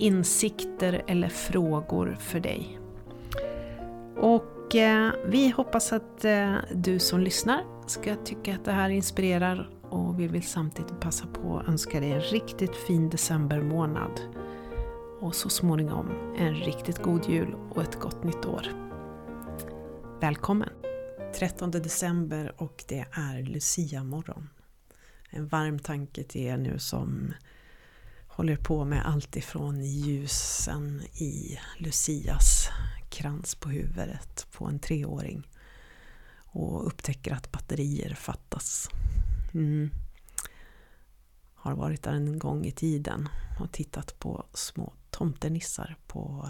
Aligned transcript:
insikter 0.00 1.02
eller 1.06 1.28
frågor 1.28 2.16
för 2.20 2.40
dig. 2.40 2.78
Och 4.16 4.74
eh, 4.74 5.12
vi 5.26 5.50
hoppas 5.50 5.92
att 5.92 6.24
eh, 6.24 6.54
du 6.74 6.98
som 6.98 7.20
lyssnar 7.20 7.64
ska 7.86 8.16
tycka 8.16 8.54
att 8.54 8.64
det 8.64 8.72
här 8.72 8.90
inspirerar 8.90 9.70
och 9.82 10.20
vi 10.20 10.26
vill 10.26 10.42
samtidigt 10.42 11.00
passa 11.00 11.26
på 11.26 11.58
att 11.58 11.68
önska 11.68 12.00
dig 12.00 12.12
en 12.12 12.20
riktigt 12.20 12.76
fin 12.76 13.10
decembermånad. 13.10 14.20
Och 15.20 15.34
så 15.34 15.48
småningom 15.48 16.34
en 16.38 16.54
riktigt 16.54 17.02
god 17.02 17.28
jul 17.28 17.54
och 17.70 17.82
ett 17.82 18.00
gott 18.00 18.24
nytt 18.24 18.46
år. 18.46 18.66
Välkommen! 20.20 20.68
13 21.38 21.70
december 21.70 22.52
och 22.56 22.84
det 22.88 23.06
är 23.12 23.42
Lucia-morgon. 23.42 24.48
En 25.30 25.46
varm 25.46 25.78
tanke 25.78 26.22
till 26.22 26.40
er 26.40 26.56
nu 26.56 26.78
som 26.78 27.32
håller 28.40 28.56
på 28.56 28.84
med 28.84 29.06
allt 29.06 29.36
ifrån 29.36 29.84
ljusen 29.84 31.02
i 31.14 31.58
Lucias 31.78 32.68
krans 33.08 33.54
på 33.54 33.68
huvudet 33.68 34.46
på 34.52 34.66
en 34.66 34.78
treåring 34.78 35.48
och 36.44 36.86
upptäcker 36.86 37.32
att 37.32 37.52
batterier 37.52 38.14
fattas. 38.14 38.88
Mm. 39.54 39.90
Har 41.54 41.74
varit 41.74 42.02
där 42.02 42.12
en 42.12 42.38
gång 42.38 42.64
i 42.64 42.72
tiden 42.72 43.28
och 43.60 43.72
tittat 43.72 44.18
på 44.18 44.46
små 44.54 44.92
tomtenissar 45.10 45.96
på 46.06 46.48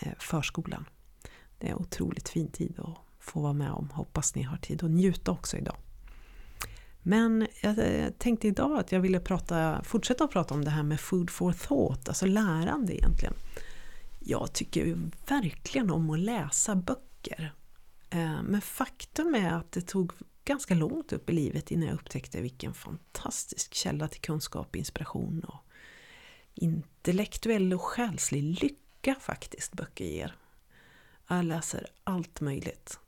eh, 0.00 0.12
förskolan. 0.18 0.84
Det 1.58 1.68
är 1.68 1.74
otroligt 1.74 2.28
fin 2.28 2.48
tid 2.48 2.78
att 2.78 2.98
få 3.20 3.40
vara 3.40 3.52
med 3.52 3.70
om. 3.72 3.90
Hoppas 3.90 4.34
ni 4.34 4.42
har 4.42 4.56
tid 4.56 4.84
att 4.84 4.90
njuta 4.90 5.30
också 5.30 5.56
idag. 5.56 5.76
Men 7.08 7.46
jag 7.60 8.18
tänkte 8.18 8.48
idag 8.48 8.78
att 8.78 8.92
jag 8.92 9.00
ville 9.00 9.20
prata, 9.20 9.82
fortsätta 9.84 10.24
att 10.24 10.30
prata 10.30 10.54
om 10.54 10.64
det 10.64 10.70
här 10.70 10.82
med 10.82 11.00
food 11.00 11.30
for 11.30 11.52
thought, 11.52 12.08
alltså 12.08 12.26
lärande 12.26 12.94
egentligen. 12.96 13.34
Jag 14.20 14.52
tycker 14.52 14.98
verkligen 15.28 15.90
om 15.90 16.10
att 16.10 16.18
läsa 16.18 16.74
böcker. 16.74 17.52
Eh, 18.10 18.42
men 18.42 18.60
faktum 18.60 19.34
är 19.34 19.52
att 19.52 19.72
det 19.72 19.80
tog 19.80 20.12
ganska 20.44 20.74
långt 20.74 21.12
upp 21.12 21.30
i 21.30 21.32
livet 21.32 21.70
innan 21.70 21.86
jag 21.88 21.94
upptäckte 21.94 22.40
vilken 22.40 22.74
fantastisk 22.74 23.74
källa 23.74 24.08
till 24.08 24.20
kunskap, 24.20 24.76
inspiration 24.76 25.44
och 25.44 25.64
intellektuell 26.54 27.72
och 27.72 27.82
själslig 27.82 28.42
lycka 28.62 29.14
faktiskt 29.20 29.72
böcker 29.72 30.04
ger. 30.04 30.36
Jag 31.28 31.44
läser 31.44 31.86
allt 32.04 32.40
möjligt. 32.40 32.98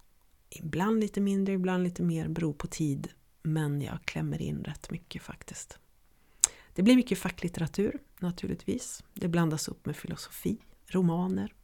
Ibland 0.50 1.00
lite 1.00 1.20
mindre, 1.20 1.54
ibland 1.54 1.84
lite 1.84 2.02
mer, 2.02 2.28
beror 2.28 2.52
på 2.52 2.66
tid 2.66 3.08
men 3.52 3.82
jag 3.82 4.04
klämmer 4.04 4.42
in 4.42 4.64
rätt 4.64 4.90
mycket 4.90 5.22
faktiskt. 5.22 5.78
Det 6.74 6.82
blir 6.82 6.96
mycket 6.96 7.18
facklitteratur 7.18 7.98
naturligtvis. 8.20 9.04
Det 9.14 9.28
blandas 9.28 9.68
upp 9.68 9.86
med 9.86 9.96
filosofi, 9.96 10.58
romaner. 10.86 11.54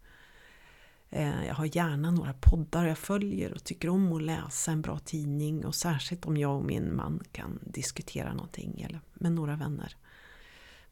Eh, 1.11 1.47
jag 1.47 1.55
har 1.55 1.77
gärna 1.77 2.11
några 2.11 2.35
poddar 2.41 2.87
jag 2.87 2.99
följer 2.99 3.55
och 3.55 3.65
tycker 3.65 3.89
om 3.89 4.13
att 4.13 4.23
läsa 4.23 4.73
en 4.73 4.83
bra 4.83 4.99
tidning 4.99 5.65
och 5.65 5.75
särskilt 5.75 6.27
om 6.27 6.37
jag 6.37 6.57
och 6.57 6.65
min 6.65 6.97
man 6.97 7.23
kan 7.33 7.59
diskutera 7.63 8.35
någonting 8.35 8.81
eller 8.81 9.01
med 9.15 9.33
några 9.33 9.57
vänner. 9.57 9.97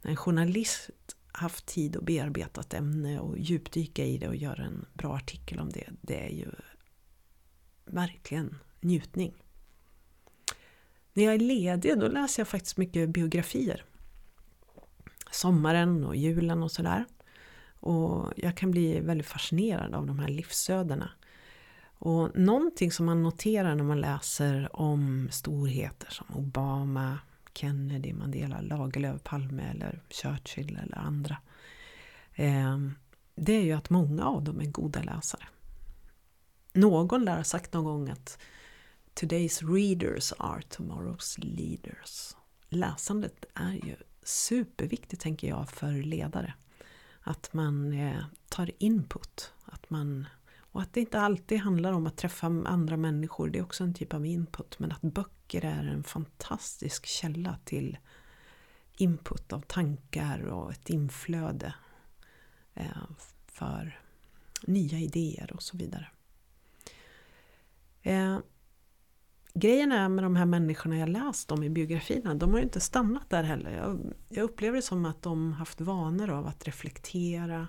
När 0.03 0.11
en 0.11 0.17
journalist 0.17 0.91
haft 1.33 1.67
tid 1.67 1.97
att 1.97 2.05
bearbeta 2.05 2.61
ett 2.61 2.75
ämne 2.75 3.21
och 3.21 3.39
djupdyka 3.39 4.05
i 4.05 4.19
det 4.19 4.29
och 4.29 4.37
göra 4.37 4.65
en 4.65 4.85
bra 4.93 5.15
artikel 5.15 5.59
om 5.61 5.71
det, 5.71 5.89
det 6.01 6.27
är 6.27 6.31
ju 6.31 6.51
verkligen 7.85 8.59
njutning. 8.81 9.42
När 11.13 11.25
jag 11.25 11.35
är 11.35 11.39
ledig 11.39 11.99
då 11.99 12.09
läser 12.09 12.41
jag 12.41 12.49
faktiskt 12.49 12.77
mycket 12.77 13.09
biografier. 13.09 13.85
Sommaren 15.31 16.05
och 16.05 16.17
julen 16.17 16.63
och 16.63 16.73
sådär. 16.73 17.05
Och 17.81 18.33
jag 18.37 18.57
kan 18.57 18.71
bli 18.71 19.01
väldigt 19.01 19.27
fascinerad 19.27 19.95
av 19.95 20.07
de 20.07 20.19
här 20.19 20.29
livsödena. 20.29 21.11
Och 22.05 22.39
någonting 22.39 22.93
som 22.93 23.07
man 23.07 23.23
noterar 23.23 23.75
när 23.75 23.85
man 23.85 24.01
läser 24.01 24.77
om 24.77 25.29
storheter 25.33 26.11
som 26.11 26.27
Obama, 26.35 27.19
Kennedy, 27.55 28.13
Mandela, 28.13 28.61
Lagerlöf, 28.61 29.23
Palme 29.23 29.63
eller 29.63 30.01
Churchill 30.11 30.79
eller 30.83 30.99
andra. 30.99 31.37
Eh, 32.35 32.79
det 33.35 33.53
är 33.53 33.63
ju 33.63 33.73
att 33.73 33.91
många 33.91 34.25
av 34.25 34.45
dem 34.45 34.61
är 34.61 34.67
goda 34.67 35.03
läsare. 35.03 35.45
Någon 36.73 37.25
lär 37.25 37.37
ha 37.37 37.45
sagt 37.45 37.73
någon 37.73 37.85
gång 37.85 38.09
att 38.09 38.39
Today's 39.15 39.63
readers 39.75 40.33
are 40.39 40.63
tomorrow's 40.63 41.39
leaders. 41.39 42.37
Läsandet 42.69 43.45
är 43.55 43.73
ju 43.73 43.97
superviktigt 44.23 45.23
tänker 45.23 45.49
jag 45.49 45.71
för 45.71 45.93
ledare. 45.93 46.55
Att 47.21 47.53
man 47.53 47.93
eh, 47.93 48.25
tar 48.49 48.71
input. 48.79 49.53
Att 49.65 49.91
man, 49.91 50.27
och 50.59 50.83
att 50.83 50.93
det 50.93 51.01
inte 51.01 51.21
alltid 51.21 51.59
handlar 51.59 51.93
om 51.93 52.07
att 52.07 52.17
träffa 52.17 52.47
andra 52.47 52.97
människor. 52.97 53.49
Det 53.51 53.59
är 53.59 53.63
också 53.63 53.85
en 53.85 53.95
typ 53.95 54.15
av 54.15 54.27
input. 54.27 54.79
Men 54.79 54.93
att 54.93 55.03
böcker 55.03 55.65
är 55.65 55.85
en 55.85 56.05
fantastisk 56.05 57.07
källa 57.07 57.59
till 57.65 57.99
input 58.97 59.53
av 59.53 59.61
tankar 59.61 60.41
och 60.43 60.73
ett 60.73 60.91
inflöde 60.91 61.75
eh, 62.75 63.11
för 63.47 64.01
nya 64.63 64.99
idéer 64.99 65.53
och 65.53 65.63
så 65.63 65.77
vidare. 65.77 66.09
Eh, 68.03 68.39
Grejen 69.55 69.93
är 69.93 70.09
med 70.09 70.25
de 70.25 70.37
här 70.37 70.47
människorna 70.47 70.99
jag 70.99 71.09
läst 71.09 71.53
om 71.53 71.63
i 71.63 71.71
biografierna, 71.71 72.35
de 72.35 72.51
har 72.51 72.59
ju 72.59 72.65
inte 72.65 72.81
stannat 72.81 73.31
där 73.31 73.43
heller. 73.43 73.71
Jag, 73.71 74.01
jag 74.29 74.43
upplever 74.43 74.77
det 74.77 74.83
som 74.83 75.05
att 75.05 75.23
de 75.23 75.53
haft 75.53 75.81
vanor 75.81 76.31
av 76.31 76.47
att 76.47 76.67
reflektera 76.67 77.69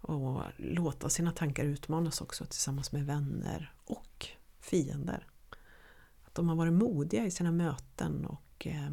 och 0.00 0.42
låta 0.56 1.08
sina 1.08 1.32
tankar 1.32 1.64
utmanas 1.64 2.20
också 2.20 2.44
tillsammans 2.44 2.92
med 2.92 3.06
vänner 3.06 3.72
och 3.84 4.26
fiender. 4.60 5.26
Att 6.24 6.34
de 6.34 6.48
har 6.48 6.56
varit 6.56 6.72
modiga 6.72 7.24
i 7.24 7.30
sina 7.30 7.52
möten 7.52 8.26
och 8.26 8.66
eh, 8.66 8.92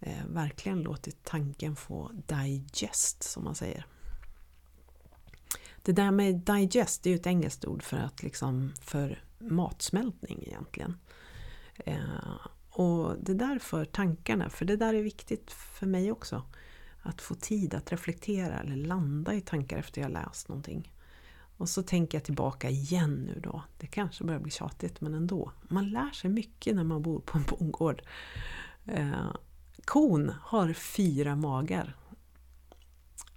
eh, 0.00 0.26
verkligen 0.28 0.82
låtit 0.82 1.24
tanken 1.24 1.76
få 1.76 2.10
digest 2.12 3.22
som 3.22 3.44
man 3.44 3.54
säger. 3.54 3.86
Det 5.82 5.92
där 5.92 6.10
med 6.10 6.34
digest 6.34 7.02
det 7.02 7.10
är 7.10 7.12
ju 7.12 7.20
ett 7.20 7.26
engelskt 7.26 7.64
ord 7.64 7.82
för 7.82 7.96
att 7.96 8.22
liksom 8.22 8.72
för 8.80 9.24
matsmältning 9.50 10.42
egentligen. 10.46 10.96
Eh, 11.78 12.38
och 12.70 13.16
det 13.20 13.34
där 13.34 13.58
för 13.58 13.84
tankarna, 13.84 14.50
för 14.50 14.64
det 14.64 14.76
där 14.76 14.94
är 14.94 15.02
viktigt 15.02 15.52
för 15.52 15.86
mig 15.86 16.12
också. 16.12 16.42
Att 17.02 17.20
få 17.20 17.34
tid 17.34 17.74
att 17.74 17.92
reflektera 17.92 18.58
eller 18.60 18.76
landa 18.76 19.34
i 19.34 19.40
tankar 19.40 19.78
efter 19.78 20.00
jag 20.00 20.10
läst 20.10 20.48
någonting. 20.48 20.92
Och 21.56 21.68
så 21.68 21.82
tänker 21.82 22.18
jag 22.18 22.24
tillbaka 22.24 22.70
igen 22.70 23.14
nu 23.14 23.40
då. 23.40 23.62
Det 23.78 23.86
kanske 23.86 24.24
börjar 24.24 24.40
bli 24.40 24.50
tjatigt 24.50 25.00
men 25.00 25.14
ändå. 25.14 25.52
Man 25.62 25.90
lär 25.90 26.10
sig 26.10 26.30
mycket 26.30 26.76
när 26.76 26.84
man 26.84 27.02
bor 27.02 27.20
på 27.20 27.38
en 27.38 27.44
bondgård. 27.44 28.02
Eh, 28.86 29.32
kon 29.84 30.32
har 30.42 30.72
fyra 30.72 31.36
magar. 31.36 31.96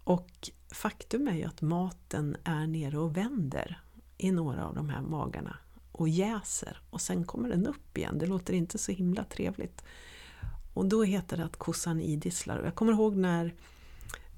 Och 0.04 0.50
faktum 0.72 1.28
är 1.28 1.36
ju 1.36 1.44
att 1.44 1.62
maten 1.62 2.38
är 2.44 2.68
nere 2.68 2.98
och 2.98 3.18
vänder 3.18 3.82
i 4.18 4.32
några 4.32 4.66
av 4.66 4.76
de 4.76 4.90
här 4.90 5.02
magarna 5.02 5.58
och 5.98 6.10
jäser 6.10 6.78
och 6.90 7.02
sen 7.02 7.26
kommer 7.26 7.50
den 7.50 7.68
upp 7.68 7.98
igen. 7.98 8.18
Det 8.18 8.26
låter 8.26 8.54
inte 8.54 8.78
så 8.78 8.92
himla 8.92 9.24
trevligt. 9.24 9.84
Och 10.74 10.86
då 10.86 11.04
heter 11.04 11.38
det 11.38 11.46
att 11.46 11.58
kossan 11.58 12.02
idisslar. 12.02 12.64
Jag 12.64 12.76
kommer 12.76 12.92
ihåg 12.92 13.16
när 13.16 13.54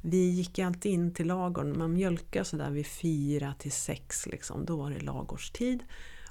vi 0.02 0.30
gick 0.30 0.60
alltid 0.60 0.92
in 0.92 1.14
till 1.14 1.28
lagorn, 1.28 1.78
man 1.78 1.94
mjölkade 1.94 2.46
sådär 2.46 2.70
vid 2.70 2.88
fyra 2.88 3.54
till 3.60 3.72
sex 3.72 4.26
liksom, 4.26 4.66
då 4.66 4.78
var 4.78 4.92
det 4.92 5.00
lagårstid. 5.00 5.84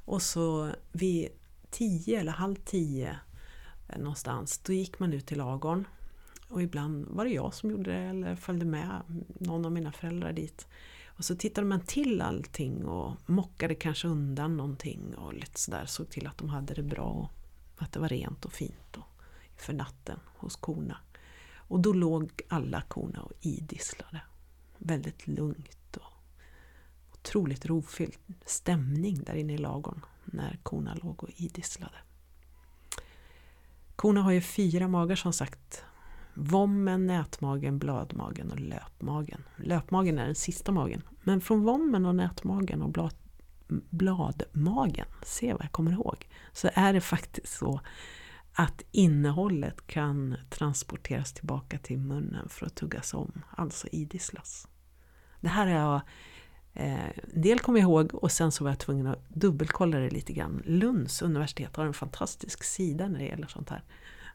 Och 0.05 0.23
så 0.23 0.71
vid 0.93 1.29
tio 1.71 2.21
eller 2.21 2.33
halv 2.33 2.57
tio 2.65 3.17
eh, 3.89 3.99
någonstans, 3.99 4.59
då 4.59 4.73
gick 4.73 4.99
man 4.99 5.13
ut 5.13 5.27
till 5.27 5.39
lagorn. 5.39 5.89
Och 6.49 6.63
ibland 6.63 7.07
var 7.09 7.25
det 7.25 7.31
jag 7.31 7.55
som 7.55 7.71
gjorde 7.71 7.93
det 7.93 7.99
eller 7.99 8.37
följde 8.37 8.65
med 8.65 9.01
någon 9.41 9.65
av 9.65 9.73
mina 9.73 9.93
föräldrar 9.93 10.33
dit. 10.33 10.67
Och 11.17 11.25
så 11.25 11.37
tittade 11.37 11.67
man 11.67 11.81
till 11.81 12.23
allting 12.23 12.85
och 12.85 13.17
mockade 13.27 13.75
kanske 13.75 14.09
undan 14.09 14.57
någonting 14.57 15.15
och 15.15 15.35
lite 15.35 15.61
sådär. 15.61 15.87
Såg 15.87 16.11
till 16.11 16.27
att 16.27 16.39
de 16.39 16.49
hade 16.49 16.75
det 16.75 16.83
bra 16.83 17.31
och 17.77 17.83
att 17.83 17.93
det 17.93 18.01
var 18.01 18.09
rent 18.09 18.45
och 18.45 18.53
fint 18.53 18.97
och 18.97 19.23
för 19.57 19.73
natten 19.73 20.21
hos 20.25 20.57
korna. 20.57 20.99
Och 21.55 21.81
då 21.81 21.93
låg 21.93 22.43
alla 22.49 22.81
korna 22.81 23.23
och 23.23 23.33
idisslade. 23.41 24.21
Väldigt 24.79 25.27
lugnt 25.27 25.97
och 25.97 26.13
otroligt 27.13 27.67
rofylld 27.67 28.19
stämning 28.47 29.23
där 29.25 29.35
inne 29.35 29.55
i 29.55 29.59
lagorn 29.59 30.05
när 30.25 30.59
korna 30.63 30.95
låg 30.95 31.23
och 31.23 31.31
idisslade. 31.37 31.97
Korna 33.97 34.23
har 34.23 34.33
ju 34.33 34.41
fyra 34.41 34.89
magar 34.89 35.17
som 35.17 35.33
sagt. 35.33 35.85
Vommen, 36.37 37.07
nätmagen, 37.07 37.79
bladmagen 37.79 38.51
och 38.51 38.61
löpmagen. 38.61 39.43
Löpmagen 39.57 40.19
är 40.19 40.27
den 40.27 40.35
sista 40.35 40.73
magen. 40.73 41.03
Men 41.23 41.41
från 41.41 41.61
vommen 41.61 42.07
och 42.07 42.15
nätmagen 42.15 42.83
och 42.83 42.91
blad, 42.91 43.15
bladmagen, 43.69 45.07
se 45.23 45.53
vad 45.53 45.63
jag 45.63 45.73
kommer 45.73 45.93
ihåg, 45.93 46.29
så 46.53 46.71
är 46.75 46.93
det 46.93 47.01
faktiskt 47.01 47.59
så 47.59 47.81
att 48.53 48.83
innehållet 48.93 49.87
kan 49.87 50.37
transporteras 50.51 51.33
tillbaka 51.33 51.79
till 51.79 51.99
munnen 51.99 52.49
för 52.49 52.67
att 52.67 52.75
tuggas 52.75 53.15
om, 53.15 53.43
alltså 53.51 53.89
idisslas. 53.93 54.69
Det 55.41 55.49
här 55.49 55.67
är 55.67 55.77
jag 55.77 56.01
Eh, 56.79 57.09
en 57.35 57.43
del 57.43 57.61
kommer 57.61 57.81
jag 57.81 57.89
ihåg 57.89 58.15
och 58.15 58.33
sen 58.33 58.53
så 58.53 58.65
var 58.65 58.71
jag 58.71 58.79
tvungen 58.79 59.07
att 59.07 59.29
dubbelkolla 59.29 59.99
det 59.99 60.11
lite 60.11 60.33
grann. 60.33 60.63
Lunds 60.65 61.23
universitet 61.23 61.77
har 61.77 61.87
en 61.87 61.95
fantastisk 61.95 62.65
sida 62.65 63.09
när 63.09 63.19
det 63.19 63.25
gäller 63.25 63.47
sånt 63.47 63.71
här. 63.71 63.83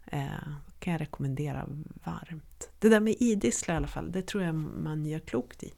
Eh, 0.05 0.53
kan 0.79 0.93
jag 0.93 1.01
rekommendera 1.01 1.67
varmt. 2.03 2.69
Det 2.79 2.89
där 2.89 2.99
med 2.99 3.15
idissla 3.19 3.73
i 3.73 3.77
alla 3.77 3.87
fall, 3.87 4.11
det 4.11 4.21
tror 4.21 4.43
jag 4.43 4.55
man 4.55 5.05
gör 5.05 5.19
klokt 5.19 5.63
i 5.63 5.73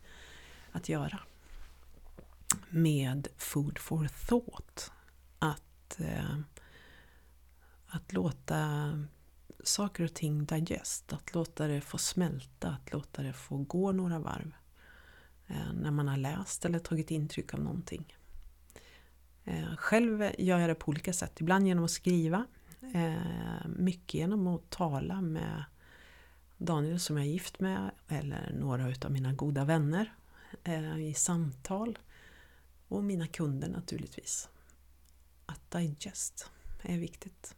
att 0.71 0.89
göra. 0.89 1.19
Med 2.69 3.27
Food 3.37 3.79
for 3.79 4.07
Thought. 4.27 4.91
Att, 5.39 5.99
eh, 5.99 6.37
att 7.87 8.13
låta 8.13 8.89
saker 9.63 10.03
och 10.03 10.13
ting 10.13 10.45
digest, 10.45 11.13
att 11.13 11.33
låta 11.33 11.67
det 11.67 11.81
få 11.81 11.97
smälta, 11.97 12.69
att 12.69 12.93
låta 12.93 13.23
det 13.23 13.33
få 13.33 13.57
gå 13.57 13.91
några 13.91 14.19
varv. 14.19 14.51
Eh, 15.47 15.73
när 15.73 15.91
man 15.91 16.07
har 16.07 16.17
läst 16.17 16.65
eller 16.65 16.79
tagit 16.79 17.11
intryck 17.11 17.53
av 17.53 17.59
någonting. 17.59 18.17
Eh, 19.43 19.75
själv 19.77 20.31
gör 20.37 20.59
jag 20.59 20.69
det 20.69 20.75
på 20.75 20.89
olika 20.89 21.13
sätt. 21.13 21.41
Ibland 21.41 21.67
genom 21.67 21.83
att 21.83 21.91
skriva. 21.91 22.45
Eh, 22.93 23.65
mycket 23.65 24.13
genom 24.13 24.47
att 24.47 24.69
tala 24.69 25.21
med 25.21 25.63
Daniel 26.57 26.99
som 26.99 27.17
jag 27.17 27.25
är 27.25 27.29
gift 27.29 27.59
med 27.59 27.91
eller 28.07 28.53
några 28.53 28.89
utav 28.89 29.11
mina 29.11 29.33
goda 29.33 29.65
vänner 29.65 30.13
eh, 30.63 30.97
i 30.97 31.13
samtal. 31.13 31.99
Och 32.87 33.03
mina 33.03 33.27
kunder 33.27 33.69
naturligtvis. 33.69 34.49
Att 35.45 35.71
digest 35.71 36.51
är 36.81 36.97
viktigt. 36.97 37.55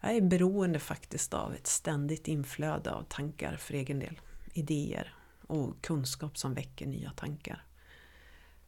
Jag 0.00 0.16
är 0.16 0.20
beroende 0.20 0.78
faktiskt 0.78 1.34
av 1.34 1.54
ett 1.54 1.66
ständigt 1.66 2.28
inflöde 2.28 2.92
av 2.92 3.02
tankar 3.02 3.56
för 3.56 3.74
egen 3.74 3.98
del. 3.98 4.20
Idéer, 4.52 5.14
och 5.46 5.82
kunskap 5.82 6.38
som 6.38 6.54
väcker 6.54 6.86
nya 6.86 7.10
tankar. 7.10 7.64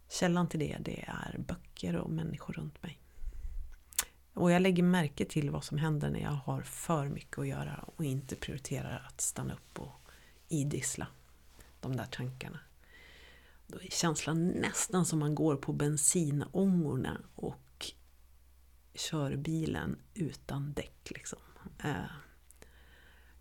Källan 0.09 0.49
till 0.49 0.61
det, 0.61 0.77
det 0.81 1.05
är 1.09 1.39
böcker 1.39 1.97
och 1.97 2.11
människor 2.11 2.55
runt 2.55 2.83
mig. 2.83 2.99
Och 4.38 4.50
jag 4.50 4.62
lägger 4.62 4.82
märke 4.82 5.25
till 5.25 5.50
vad 5.50 5.64
som 5.64 5.79
händer 5.79 6.11
när 6.11 6.20
jag 6.20 6.31
har 6.31 6.62
för 6.62 7.08
mycket 7.08 7.38
att 7.38 7.49
göra 7.49 7.85
och 7.96 8.05
inte 8.05 8.37
prioriterar 8.37 9.06
att 9.08 9.20
stanna 9.20 9.55
upp 9.55 9.79
och 9.79 10.00
idissla 10.49 11.06
de 11.81 11.96
där 11.96 12.05
tankarna. 12.05 12.61
Då 13.67 13.81
är 13.81 13.88
känslan 13.90 14.49
nästan 14.49 15.06
som 15.06 15.19
man 15.19 15.35
går 15.35 15.56
på 15.56 15.73
bensinångorna 15.73 17.20
och 17.35 17.93
kör 18.94 19.37
bilen 19.37 19.99
utan 20.14 20.73
däck. 20.73 21.11
Liksom. 21.11 21.38
Eh, 21.85 22.11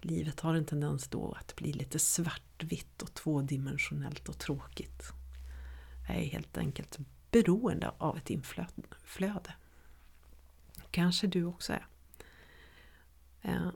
livet 0.02 0.40
har 0.40 0.56
en 0.56 0.66
tendens 0.66 1.08
då 1.08 1.38
att 1.40 1.56
bli 1.56 1.74
lite 1.74 2.00
svartvitt 2.00 3.02
och 3.02 3.14
tvådimensionellt 3.14 4.30
och 4.30 4.38
tråkigt. 4.38 5.12
Jag 6.08 6.18
är 6.18 6.26
helt 6.26 6.58
enkelt 6.58 6.98
beroende 7.32 7.92
av 7.98 8.18
ett 8.18 8.30
inflöde. 8.30 9.54
Kanske 10.92 11.28
du 11.28 11.46
också 11.46 11.74
är. 11.74 11.88
Eh, 13.42 13.70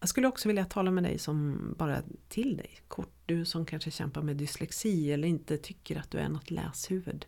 jag 0.00 0.08
skulle 0.08 0.28
också 0.28 0.48
vilja 0.48 0.64
tala 0.64 0.90
med 0.90 1.04
dig 1.04 1.18
som 1.18 1.58
bara 1.78 2.02
till 2.28 2.56
dig, 2.56 2.80
kort. 2.88 3.10
Du 3.26 3.44
som 3.44 3.66
kanske 3.66 3.90
kämpar 3.90 4.22
med 4.22 4.36
dyslexi 4.36 5.12
eller 5.12 5.28
inte 5.28 5.56
tycker 5.56 6.00
att 6.00 6.10
du 6.10 6.18
är 6.18 6.28
något 6.28 6.50
läshuvud. 6.50 7.26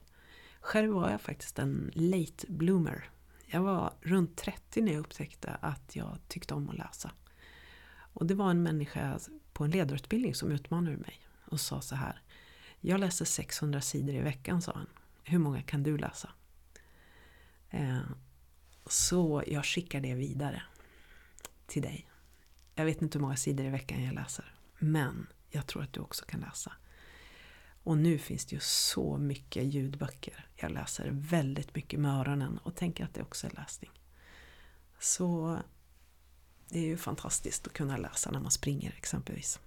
Själv 0.61 0.93
var 0.93 1.11
jag 1.11 1.21
faktiskt 1.21 1.59
en 1.59 1.91
late 1.95 2.47
bloomer. 2.49 3.11
Jag 3.47 3.61
var 3.61 3.93
runt 4.01 4.37
30 4.37 4.83
när 4.83 4.93
jag 4.93 5.01
upptäckte 5.01 5.51
att 5.61 5.97
jag 5.97 6.19
tyckte 6.29 6.55
om 6.55 6.69
att 6.69 6.77
läsa. 6.77 7.11
Och 7.93 8.27
det 8.27 8.35
var 8.35 8.51
en 8.51 8.63
människa 8.63 9.19
på 9.53 9.65
en 9.65 9.71
ledarutbildning 9.71 10.35
som 10.35 10.53
utmanade 10.53 10.97
mig 10.97 11.21
och 11.45 11.61
sa 11.61 11.81
så 11.81 11.95
här. 11.95 12.21
Jag 12.81 13.01
läser 13.01 13.25
600 13.25 13.81
sidor 13.81 14.15
i 14.15 14.21
veckan, 14.21 14.63
sa 14.63 14.73
han. 14.75 14.87
Hur 15.25 15.39
många 15.39 15.63
kan 15.63 15.83
du 15.83 15.99
läsa? 15.99 16.31
Eh, 17.71 17.99
så 18.87 19.43
jag 19.47 19.65
skickar 19.65 20.01
det 20.01 20.15
vidare 20.15 20.63
till 21.67 21.83
dig. 21.83 22.09
Jag 22.75 22.85
vet 22.85 23.03
inte 23.03 23.19
hur 23.19 23.23
många 23.23 23.37
sidor 23.37 23.67
i 23.67 23.71
veckan 23.71 24.05
jag 24.05 24.15
läser. 24.15 24.55
Men 24.79 25.27
jag 25.51 25.67
tror 25.67 25.83
att 25.83 25.93
du 25.93 26.01
också 26.01 26.25
kan 26.25 26.41
läsa. 26.41 26.73
Och 27.83 27.99
nu 27.99 28.19
finns 28.19 28.47
det 28.47 28.55
ju 28.55 28.61
så 28.61 29.17
mycket 29.17 29.65
ljudböcker. 29.65 30.47
Jag 30.57 30.71
läser 30.71 31.09
väldigt 31.13 31.75
mycket 31.75 32.01
med 32.01 32.21
öronen 32.21 32.59
och 32.59 32.75
tänker 32.75 33.05
att 33.05 33.15
det 33.15 33.23
också 33.23 33.47
är 33.47 33.51
läsning. 33.51 33.91
Så 35.01 35.59
det 36.69 36.79
är 36.79 36.85
ju 36.85 36.97
fantastiskt 36.97 37.67
att 37.67 37.73
kunna 37.73 37.97
läsa 37.97 38.31
när 38.31 38.41
man 38.41 38.51
springer 38.51 38.95
exempelvis. 38.97 39.61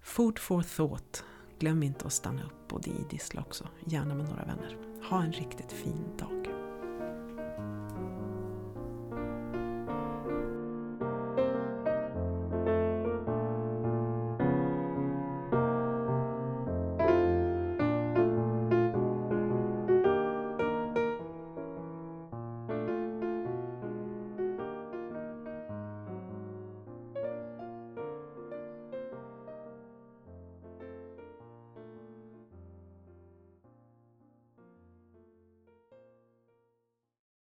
Food 0.00 0.38
for 0.38 0.62
thought. 0.62 1.24
Glöm 1.58 1.82
inte 1.82 2.06
att 2.06 2.12
stanna 2.12 2.42
upp 2.42 2.72
och 2.72 2.88
idissla 2.88 3.40
också, 3.40 3.68
gärna 3.86 4.14
med 4.14 4.28
några 4.28 4.44
vänner. 4.44 4.76
Ha 5.10 5.22
en 5.22 5.32
riktigt 5.32 5.72
fin 5.72 6.16
dag. 6.16 6.37